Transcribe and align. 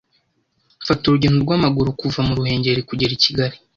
mfata 0.81 1.03
urugendo 1.05 1.39
rw’amaguru 1.45 1.89
kuva 1.99 2.19
mu 2.27 2.33
ruhengeri 2.39 2.81
kuger 2.89 3.11
i 3.15 3.19
kigali 3.23 3.55